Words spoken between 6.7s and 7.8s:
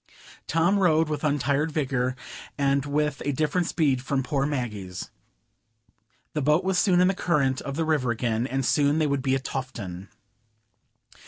soon in the current of